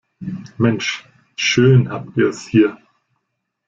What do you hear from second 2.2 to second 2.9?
es hier!